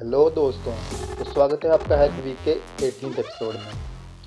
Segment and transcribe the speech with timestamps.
[0.00, 0.72] Hello दोस्तों
[1.16, 2.50] तो स्वागत है आपका हैक वीक के
[2.86, 3.70] एटीन एपिसोड में।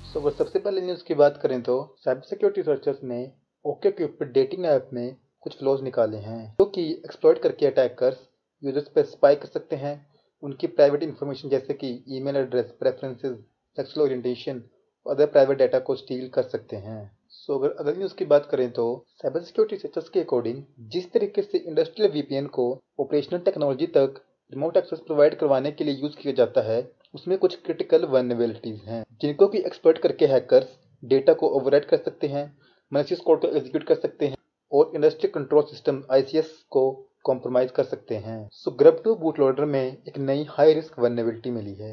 [0.04, 3.18] सो अगर सबसे पहले न्यूज़ की बात करें तो साइबर सिक्योरिटी रिसर्चर्स ने
[3.64, 8.16] ओके क्यूपिड डेटिंग ऐप में कुछ फ्लॉज निकाले हैं, जो कि एक्सप्लॉइट करके अटैकर्स
[8.62, 9.94] यूज़र्स पर स्पाई कर सकते हैं।
[10.42, 13.36] उनकी प्राइवेट इन्फॉर्मेशन जैसे कि email address preferences
[13.76, 14.62] sexual orientation
[15.06, 18.48] और अदर प्राइवेट डाटा को स्टील कर सकते हैं। सो अगर अगली न्यूज़ की बात
[18.50, 18.88] करें तो
[19.22, 22.68] साइबर सिक्योरिटी रिसर्चर्स के अकॉर्डिंग जिस तरीके से इंडस्ट्रियल वीपीएन को
[23.00, 24.20] ऑपरेशनल टेक्नोलॉजी तक
[24.52, 26.80] रिमोट एक्सेस प्रोवाइड करवाने के लिए यूज़ किया जाता है।
[27.14, 32.26] उसमें कुछ क्रिटिकल वर्नेबिलिटीज हैं, जिनको कि एक्सपर्ट करके हैकर्स डेटा को ओवरराइट कर सकते
[32.28, 32.44] हैं
[32.92, 34.36] मैलिशियस कोड को एग्जीक्यूट कर सकते हैं
[34.72, 36.82] और इंडस्ट्री कंट्रोल सिस्टम आईसीएस को
[37.24, 41.50] कॉम्प्रोमाइज कर सकते हैं। So GRUB to boot loader में एक नई हाई रिस्क वर्नेबिलिटी
[41.50, 41.92] मिली है,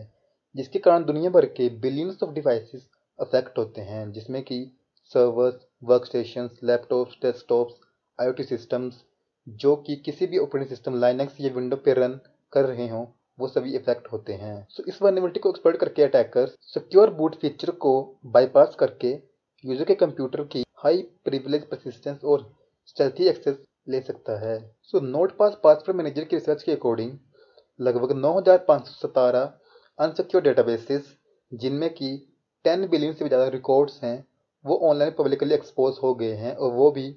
[0.55, 2.87] जिसके कारण दुनिया भर के बिलियंस ऑफ़ डिवाइसेस
[3.19, 4.59] अफेक्ट होते हैं, जिसमें कि
[5.11, 7.75] servers work station laptops desktops
[8.19, 9.03] IoT systems
[9.47, 12.19] जो कि किसी भी ऑपरेटिंग सिस्टम लाइनक्स या विंडो पे रन
[12.57, 13.05] कर रहे हों
[13.37, 17.35] वो सभी इफ़ेक्ट होते हैं। सो so, इस वर्नेबिलिटी को एक्सप्लोर करके अटैकर सिक्योर बूट
[17.37, 17.91] फीचर को
[18.27, 19.11] बाईपास करके
[19.63, 22.51] यूज़र के कंप्यूटर की हाई प्रिविलेज परसिस्टेंस और
[22.87, 23.57] स्टेल्थी एक्सेस
[23.89, 27.11] ले सकता है। So NordPass password manager की रिसर्च के अकॉर्डिंग
[27.79, 28.33] लगभग नौ
[29.99, 31.15] अनसिक्योर डेटाबेसेस
[31.51, 32.09] जिनमें कि
[32.65, 34.17] टेन बिलियन से भी ज़्यादा रिकॉर्ड्स हैं
[34.65, 37.07] वो ऑनलाइन पब्लिकली एक्सपोज हो गए हैं और वो भी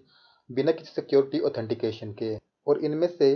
[0.50, 3.30] बिना किसी सिक्योरिटी ऑथेंटिकेशन के। और इनमें से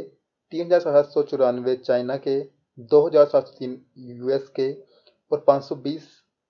[0.55, 2.39] तीन हज़ार सात सौ चौरानवे चाइना के,
[2.79, 3.73] दो हज़ार सात सौ तीन
[4.11, 4.71] यूएस के
[5.33, 6.07] और पाँच सौ बीस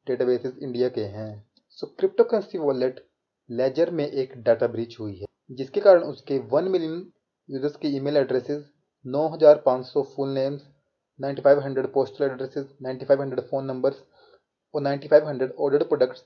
[0.07, 1.31] डेटाबेसेस इंडिया के हैं।
[1.79, 3.01] So cryptocurrency wallet
[3.51, 7.01] Ledger में एक डाटा ब्रीच हुई है, जिसके कारण उसके वन मिलियन
[7.49, 8.63] यूज़र्स के ईमेल एड्रेसेस
[9.05, 10.69] नौ हज़ार पाँच सौ full names
[11.21, 14.05] ninety five hundred postal addresses ninety five hundred phone numbers
[14.75, 16.25] और ninety five hundred order products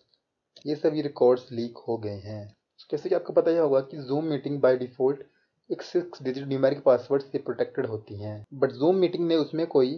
[0.67, 2.47] ये सभी रिकॉर्ड्स लीक हो गए हैं।
[2.91, 5.27] जैसे कि आपको पता ही होगा कि जूम मीटिंग बाय डिफ़ॉल्ट
[5.71, 9.91] एक सिक्स डिजिट न्यूमेरिक पासवर्ड से प्रोटेक्टेड होती हैं। बट जूम मीटिंग ने उसमें कोई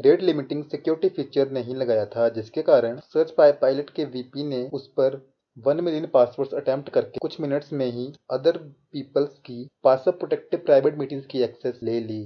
[0.00, 4.86] रेट लिमिटिंग सिक्योरिटी फीचर नहीं लगाया था, जिसके कारण सर्च पायलट के वीपी ने उस
[4.96, 5.20] पर
[5.56, 8.58] वन मिलियन पासवर्ड्स अटेम्प्ट करके कुछ मिनट्स में ही अदर
[8.92, 12.24] पीपल्स की पासवर्ड प्रोटेक्टिव प्राइवेट मीटिंग्स की एक्सेस ले ली।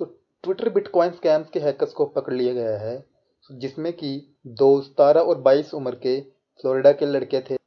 [0.00, 0.04] सो
[0.44, 3.04] ट्विटर बिटकॉइन स्कैम्स के हैकर्स को पकड़ लिया गया है,
[3.50, 4.16] जिसमें कि
[4.46, 7.57] दो, सतारह और बाईस उम्र के फ्लोरिडा के लड़के थे।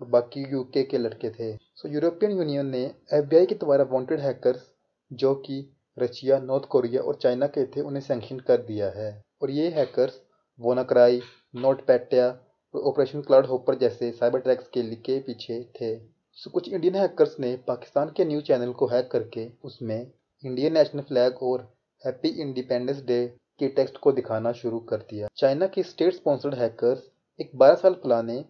[0.00, 4.70] और बाकी यूके के लड़के थे। सो यूरोपियन यूनियन ने एफबीआई के द्वारा वांटेड हैकर्स
[5.12, 9.50] जो कि रशिया नॉर्थ कोरिया और चाइना के थे, उन्हें सेंक्शन कर दिया है। और
[9.50, 10.20] ये हैकर्स
[10.60, 11.20] वोनाक्राई
[11.54, 12.26] नोट पैटिया
[12.74, 15.98] और ऑपरेशन क्लाउड होपर जैसे साइबर ट्रैक्स के के पीछे थे।
[16.34, 20.10] सो कुछ इंडियन हैकर्स ने पाकिस्तान के न्यूज़ चैनल को हैक करके उसमें
[20.44, 21.72] इंडियन नेशनल फ्लैग और
[22.06, 23.26] हैप्पी इंडिपेंडेंस डे
[23.58, 27.02] के टेक्स्ट को दिखाना शुरू कर दिया। चाइना के स्टेट स्पॉन्सर्ड हैकर्स
[27.40, 28.44] एक 12 साल पुराने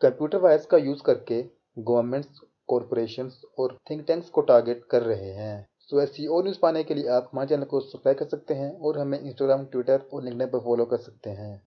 [0.00, 1.40] कंप्यूटर वायरस का यूज़ करके
[1.78, 6.82] गवर्नमेंट्स कॉरपोरेशन और थिंक टैंक्स को टारगेट कर रहे हैं। सो ऐसी और न्यूज़ पाने
[6.84, 10.24] के लिए आप हमारे चैनल को सब्सक्राइब कर सकते हैं और हमें इंस्टाग्राम ट्विटर और
[10.24, 11.62] लिंकडिन पर फॉलो कर सकते हैं।